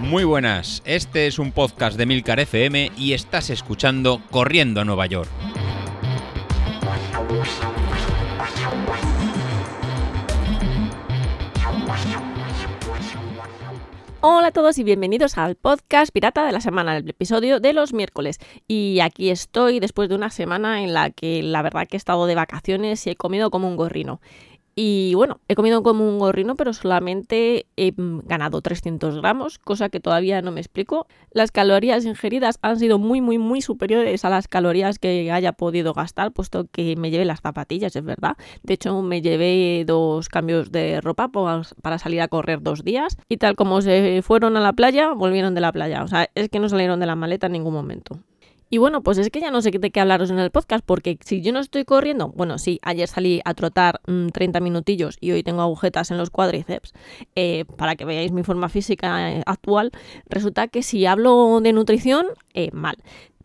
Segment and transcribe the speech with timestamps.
[0.00, 5.06] Muy buenas, este es un podcast de Milcar FM y estás escuchando Corriendo a Nueva
[5.06, 5.28] York.
[14.20, 17.92] Hola a todos y bienvenidos al podcast Pirata de la Semana, el episodio de los
[17.92, 18.38] miércoles.
[18.66, 22.26] Y aquí estoy después de una semana en la que la verdad que he estado
[22.26, 24.20] de vacaciones y he comido como un gorrino.
[24.80, 29.88] Y bueno, he comido como un gorrino, pero solamente he mm, ganado 300 gramos, cosa
[29.88, 31.08] que todavía no me explico.
[31.32, 35.94] Las calorías ingeridas han sido muy, muy, muy superiores a las calorías que haya podido
[35.94, 38.36] gastar, puesto que me llevé las zapatillas, es verdad.
[38.62, 41.28] De hecho, me llevé dos cambios de ropa
[41.82, 43.16] para salir a correr dos días.
[43.28, 46.04] Y tal como se fueron a la playa, volvieron de la playa.
[46.04, 48.20] O sea, es que no salieron de la maleta en ningún momento.
[48.70, 51.18] Y bueno, pues es que ya no sé de qué hablaros en el podcast, porque
[51.24, 55.32] si yo no estoy corriendo, bueno, sí, ayer salí a trotar 30 mm, minutillos y
[55.32, 56.92] hoy tengo agujetas en los cuádriceps,
[57.34, 59.92] eh, para que veáis mi forma física eh, actual,
[60.28, 62.96] resulta que si hablo de nutrición, eh, mal,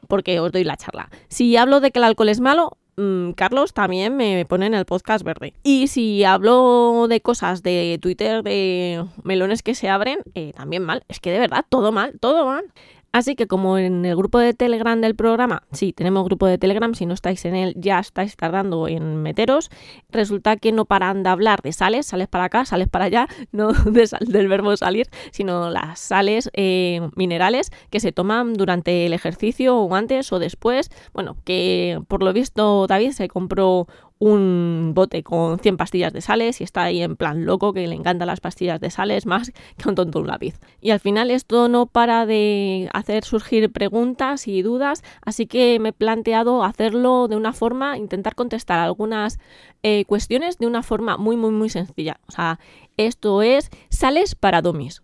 [0.09, 1.09] porque os doy la charla.
[1.29, 4.83] Si hablo de que el alcohol es malo, mm, Carlos también me pone en el
[4.83, 5.53] podcast verde.
[5.63, 10.19] Y si hablo de cosas de Twitter, de melones que se abren,
[10.55, 11.03] también mal.
[11.07, 12.65] Es que de verdad, todo mal, todo mal.
[13.13, 16.95] Así que como en el grupo de Telegram del programa, sí, tenemos grupo de Telegram,
[16.95, 19.69] si no estáis en él ya estáis tardando en meteros,
[20.09, 23.71] resulta que no paran de hablar de sales, sales para acá, sales para allá, no
[23.71, 29.93] del verbo salir, sino las sales eh, minerales que se toman durante el ejercicio o
[29.93, 30.89] antes o después.
[31.13, 33.87] Bueno, que por lo visto David se compró
[34.23, 37.95] un bote con 100 pastillas de sales y está ahí en plan loco que le
[37.95, 40.59] encantan las pastillas de sales más que un tonto un lápiz.
[40.79, 45.89] Y al final esto no para de hacer surgir preguntas y dudas, así que me
[45.89, 49.39] he planteado hacerlo de una forma, intentar contestar algunas
[49.83, 52.21] eh, cuestiones de una forma muy muy muy sencilla.
[52.27, 52.59] O sea,
[52.95, 55.03] esto es sales para domis.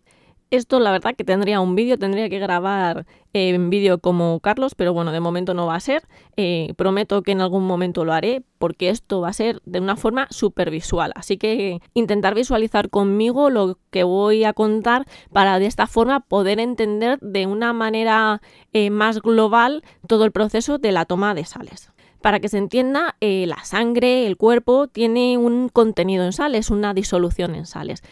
[0.52, 4.74] Esto la verdad que tendría un vídeo, tendría que grabar eh, en vídeo como Carlos,
[4.74, 6.08] pero bueno, de momento no va a ser.
[6.38, 9.96] Eh, prometo que en algún momento lo haré porque esto va a ser de una
[9.96, 11.12] forma súper visual.
[11.16, 16.60] Así que intentar visualizar conmigo lo que voy a contar para de esta forma poder
[16.60, 18.42] entender de una manera
[18.74, 21.92] eh, más global todo el proceso de la toma de sales.
[22.22, 27.56] Para que se entienda, la sangre, el cuerpo, tiene un contenido en sales, una disolución
[27.56, 28.04] en sales.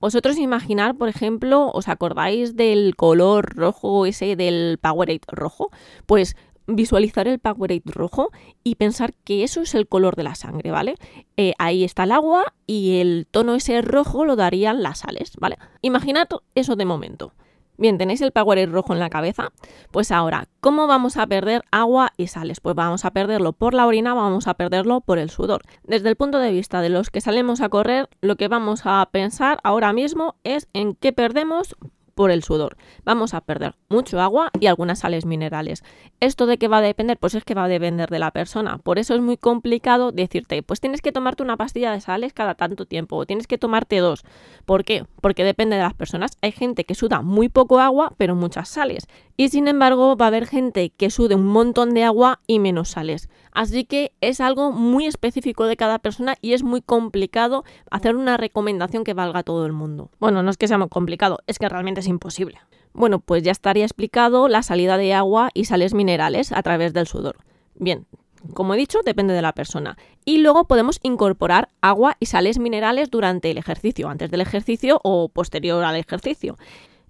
[0.00, 5.70] Vosotros imaginar, por ejemplo, ¿os acordáis del color rojo ese del Powerade rojo?
[6.06, 6.36] Pues
[6.68, 8.30] visualizar el Powerade rojo
[8.62, 10.94] y pensar que eso es el color de la sangre, ¿vale?
[11.36, 15.58] Eh, ahí está el agua y el tono ese rojo lo darían las sales, ¿vale?
[15.82, 17.32] Imaginad eso de momento.
[17.80, 19.52] Bien, ¿tenéis el Powerade rojo en la cabeza?
[19.92, 22.58] Pues ahora, ¿cómo vamos a perder agua y sales?
[22.58, 25.62] Pues vamos a perderlo por la orina, vamos a perderlo por el sudor.
[25.84, 29.08] Desde el punto de vista de los que salimos a correr, lo que vamos a
[29.12, 31.76] pensar ahora mismo es en qué perdemos
[32.18, 32.76] por el sudor.
[33.04, 35.84] Vamos a perder mucho agua y algunas sales minerales.
[36.18, 37.16] ¿Esto de qué va a depender?
[37.16, 38.78] Pues es que va a depender de la persona.
[38.78, 42.56] Por eso es muy complicado decirte, pues tienes que tomarte una pastilla de sales cada
[42.56, 44.24] tanto tiempo o tienes que tomarte dos.
[44.66, 45.04] ¿Por qué?
[45.20, 46.32] Porque depende de las personas.
[46.42, 49.06] Hay gente que suda muy poco agua, pero muchas sales.
[49.40, 52.88] Y sin embargo, va a haber gente que sude un montón de agua y menos
[52.88, 53.28] sales.
[53.52, 58.36] Así que es algo muy específico de cada persona y es muy complicado hacer una
[58.36, 60.10] recomendación que valga a todo el mundo.
[60.18, 62.58] Bueno, no es que sea muy complicado, es que realmente es imposible.
[62.92, 67.06] Bueno, pues ya estaría explicado la salida de agua y sales minerales a través del
[67.06, 67.36] sudor.
[67.76, 68.08] Bien,
[68.54, 69.96] como he dicho, depende de la persona.
[70.24, 75.28] Y luego podemos incorporar agua y sales minerales durante el ejercicio, antes del ejercicio o
[75.28, 76.56] posterior al ejercicio.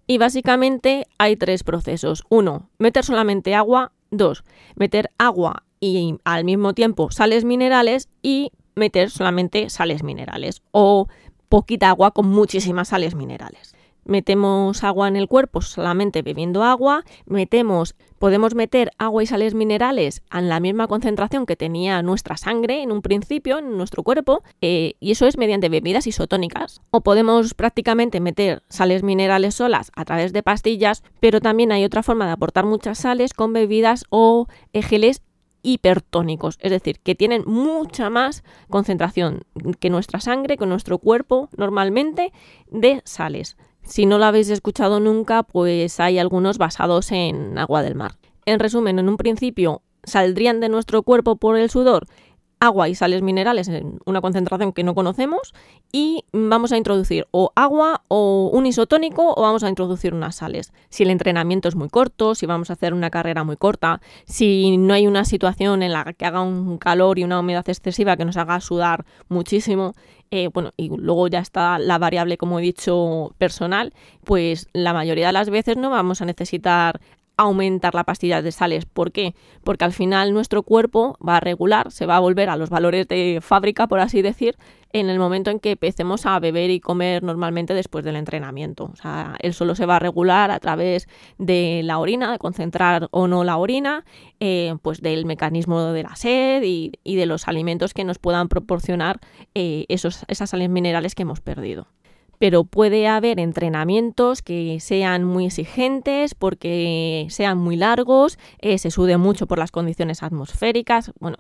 [0.09, 2.25] Y básicamente hay tres procesos.
[2.31, 3.93] Uno, meter solamente agua.
[4.11, 4.43] Dos,
[4.75, 11.09] meter agua y al mismo tiempo sales minerales y meter solamente sales minerales o
[11.51, 13.75] poquita agua con muchísimas sales minerales
[14.09, 20.23] metemos agua en el cuerpo solamente bebiendo agua, metemos, podemos meter agua y sales minerales
[20.33, 24.95] en la misma concentración que tenía nuestra sangre en un principio en nuestro cuerpo, eh,
[24.99, 26.81] y eso es mediante bebidas isotónicas.
[26.91, 32.03] O podemos prácticamente meter sales minerales solas a través de pastillas, pero también hay otra
[32.03, 35.23] forma de aportar muchas sales con bebidas o geles
[35.63, 39.43] hipertónicos, es decir, que tienen mucha más concentración
[39.81, 42.33] que nuestra sangre, que nuestro cuerpo normalmente
[42.71, 43.57] de sales.
[43.89, 48.13] Si no lo habéis escuchado nunca, pues hay algunos basados en agua del mar.
[48.45, 52.07] En resumen, en un principio saldrían de nuestro cuerpo por el sudor
[52.61, 55.55] agua y sales minerales en una concentración que no conocemos
[55.93, 60.73] y vamos a introducir o agua o un isotónico o vamos a introducir unas sales.
[60.89, 64.77] Si el entrenamiento es muy corto, si vamos a hacer una carrera muy corta, si
[64.77, 68.25] no hay una situación en la que haga un calor y una humedad excesiva que
[68.25, 69.95] nos haga sudar muchísimo,
[70.31, 73.95] eh, bueno, y luego ya está la variable, como he dicho, personal,
[74.25, 77.01] pues la mayoría de las veces no vamos a necesitar
[77.39, 78.85] aumentar la pastilla de sales.
[78.85, 79.35] ¿Por qué?
[79.65, 83.09] Porque al final nuestro cuerpo va a regular, se va a volver a los valores
[83.09, 84.57] de fábrica, por así decir,
[84.93, 88.91] en el momento en que empecemos a beber y comer normalmente después del entrenamiento.
[88.93, 91.09] O sea, él solo se va a regular a través
[91.39, 94.05] de la orina, de concentrar o no la orina,
[94.41, 99.21] eh, pues del mecanismo de la sed y, de los alimentos que nos puedan proporcionar
[99.55, 101.89] eh, esos, esas sales minerales que hemos perdido
[102.39, 109.17] pero puede haber entrenamientos que sean muy exigentes porque sean muy largos, eh, se sude
[109.17, 111.37] mucho por las condiciones atmosféricas, bueno,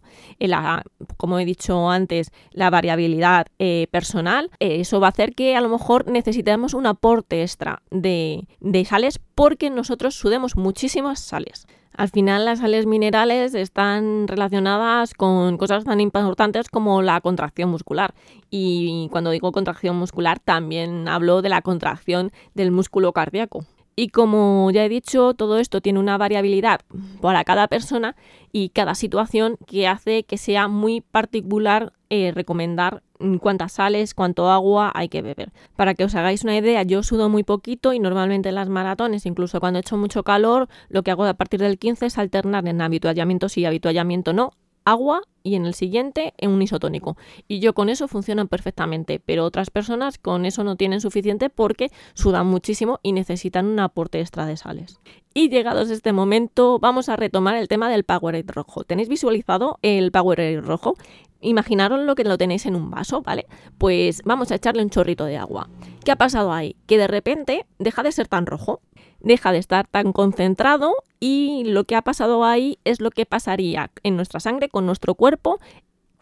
[1.16, 5.60] como he dicho antes, la variabilidad eh, personal, eh, eso va a hacer que a
[5.60, 8.46] lo mejor necesitemos un aporte extra de
[8.88, 11.66] sales porque nosotros sudemos muchísimas sales.
[11.98, 18.14] Al final las sales minerales están relacionadas con cosas tan importantes como la contracción muscular.
[18.50, 23.64] Y cuando digo contracción muscular también hablo de la contracción del músculo cardíaco.
[23.98, 26.82] Y como ya he dicho, todo esto tiene una variabilidad
[27.20, 28.14] para cada persona
[28.52, 33.02] y cada situación que hace que sea muy particular eh, recomendar
[33.40, 35.50] cuántas sales, cuánto agua hay que beber.
[35.74, 39.26] Para que os hagáis una idea, yo sudo muy poquito y normalmente en las maratones,
[39.26, 42.68] incluso cuando he hecho mucho calor, lo que hago a partir del 15 es alternar
[42.68, 44.52] en habituallamiento sí, habituallamiento no,
[44.90, 47.16] agua y en el siguiente en un isotónico.
[47.46, 51.90] Y yo con eso funcionan perfectamente, pero otras personas con eso no tienen suficiente porque
[52.14, 55.00] sudan muchísimo y necesitan un aporte extra de sales.
[55.34, 58.84] Y llegados a este momento, vamos a retomar el tema del Powerade rojo.
[58.84, 60.96] ¿Tenéis visualizado el Powerade rojo?
[61.40, 63.46] Imaginaros lo que lo tenéis en un vaso, ¿vale?
[63.78, 65.68] Pues vamos a echarle un chorrito de agua.
[66.04, 66.76] ¿Qué ha pasado ahí?
[66.86, 68.80] Que de repente deja de ser tan rojo,
[69.20, 73.90] deja de estar tan concentrado y lo que ha pasado ahí es lo que pasaría
[74.02, 75.60] en nuestra sangre con nuestro cuerpo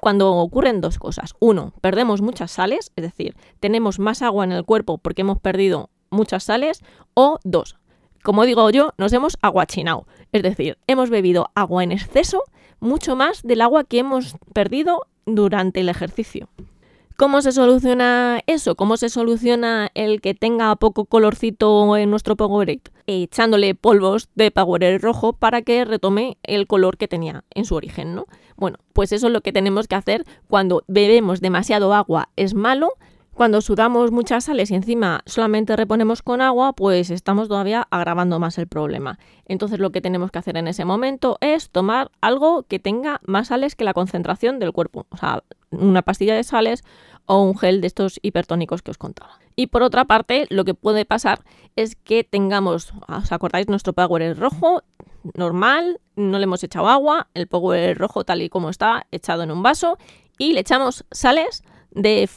[0.01, 1.35] cuando ocurren dos cosas.
[1.41, 5.91] Uno, perdemos muchas sales, es decir, tenemos más agua en el cuerpo porque hemos perdido
[6.11, 6.83] muchas sales.
[7.15, 7.77] O dos,
[8.27, 12.43] como digo yo, nos hemos aguachinado, es decir, hemos bebido agua en exceso
[12.81, 16.49] mucho más del agua que hemos perdido durante el ejercicio.
[17.17, 18.75] ¿Cómo se soluciona eso?
[18.75, 22.83] ¿Cómo se soluciona el que tenga poco colorcito en nuestro Powerade?
[23.07, 28.17] Echándole polvos de Powerade rojo para que retome el color que tenía en su origen,
[28.17, 28.27] ¿no?
[28.57, 32.31] Bueno, pues eso es lo que tenemos que hacer cuando bebemos demasiado agua.
[32.35, 32.95] Es malo,
[33.37, 38.57] cuando sudamos muchas sales y encima solamente reponemos con agua, pues estamos todavía agravando más
[38.57, 39.19] el problema.
[39.45, 43.49] Entonces lo que tenemos que hacer en ese momento es tomar algo que tenga más
[43.49, 45.07] sales que la concentración del cuerpo.
[45.11, 46.83] O sea, una pastilla de sales
[47.27, 49.39] o un gel de estos hipertónicos que os contaba.
[49.55, 51.41] Y por otra parte, lo que puede pasar
[51.77, 53.69] es que tengamos, ¿os acordáis?
[53.69, 54.83] Nuestro Power rojo,
[55.35, 59.51] normal, no le hemos echado agua, el Power rojo tal y como está, echado en
[59.51, 59.99] un vaso,
[60.39, 61.63] y le echamos sales
[61.97, 62.29] de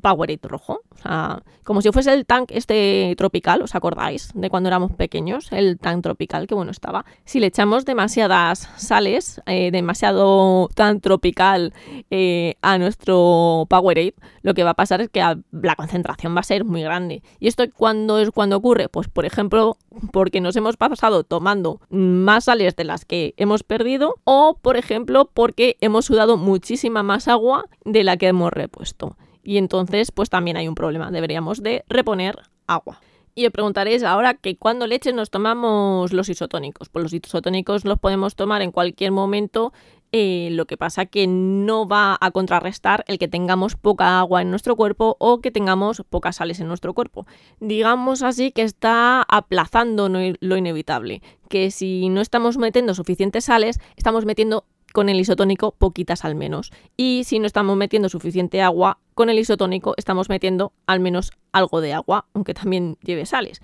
[0.00, 0.80] Powerade rojo.
[0.94, 4.30] O sea, como si fuese el tank este tropical, ¿os acordáis?
[4.34, 7.04] De cuando éramos pequeños, el tank tropical, que bueno estaba.
[7.24, 11.74] Si le echamos demasiadas sales, eh, demasiado tan tropical
[12.10, 16.44] eh, a nuestro Powerade, lo que va a pasar es que la concentración va a
[16.44, 17.22] ser muy grande.
[17.40, 18.88] ¿Y esto cuando es cuando ocurre?
[18.88, 19.76] Pues por ejemplo,
[20.12, 25.30] porque nos hemos pasado tomando más sales de las que hemos perdido o por ejemplo
[25.32, 28.99] porque hemos sudado muchísima más agua de la que hemos repuesto.
[29.42, 33.00] Y entonces pues también hay un problema, deberíamos de reponer agua.
[33.34, 36.88] Y os preguntaréis ahora que cuando leche nos tomamos los isotónicos.
[36.88, 39.72] Pues los isotónicos los podemos tomar en cualquier momento
[40.12, 44.50] eh, lo que pasa que no va a contrarrestar el que tengamos poca agua en
[44.50, 47.26] nuestro cuerpo o que tengamos pocas sales en nuestro cuerpo.
[47.60, 54.24] Digamos así que está aplazando lo inevitable, que si no estamos metiendo suficientes sales, estamos
[54.24, 56.72] metiendo con el isotónico poquitas al menos.
[56.96, 61.80] Y si no estamos metiendo suficiente agua, con el isotónico estamos metiendo al menos algo
[61.80, 63.60] de agua, aunque también lleve sales.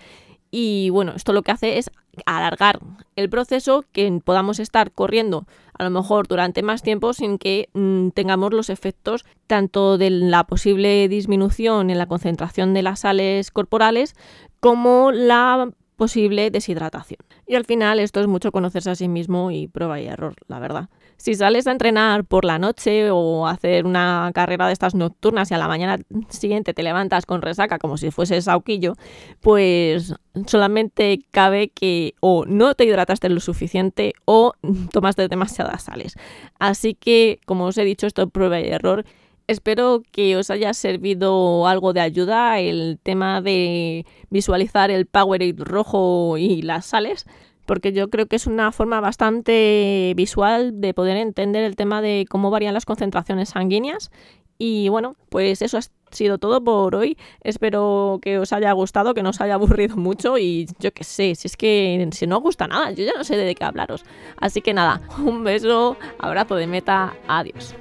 [0.50, 1.90] Y bueno, esto lo que hace es
[2.24, 2.80] alargar
[3.16, 5.46] el proceso, que podamos estar corriendo
[5.78, 10.44] a lo mejor durante más tiempo sin que mm, tengamos los efectos tanto de la
[10.44, 14.14] posible disminución en la concentración de las sales corporales
[14.60, 17.18] como la posible deshidratación.
[17.46, 20.58] Y al final esto es mucho conocerse a sí mismo y prueba y error, la
[20.58, 20.88] verdad.
[21.16, 25.54] Si sales a entrenar por la noche o hacer una carrera de estas nocturnas y
[25.54, 25.98] a la mañana
[26.28, 28.94] siguiente te levantas con resaca como si fuese sauquillo,
[29.40, 30.14] pues
[30.46, 34.52] solamente cabe que o no te hidrataste lo suficiente o
[34.92, 36.16] tomaste demasiadas sales.
[36.58, 39.06] Así que, como os he dicho, esto es prueba y error.
[39.48, 46.36] Espero que os haya servido algo de ayuda el tema de visualizar el Powerade rojo
[46.36, 47.26] y las sales
[47.66, 52.24] porque yo creo que es una forma bastante visual de poder entender el tema de
[52.28, 54.10] cómo varían las concentraciones sanguíneas.
[54.58, 57.18] Y bueno, pues eso ha sido todo por hoy.
[57.42, 61.34] Espero que os haya gustado, que no os haya aburrido mucho y yo qué sé,
[61.34, 64.04] si es que si no os gusta nada, yo ya no sé de qué hablaros.
[64.38, 67.74] Así que nada, un beso, abrazo de meta, adiós.